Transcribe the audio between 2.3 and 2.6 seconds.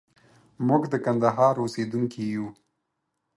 يو.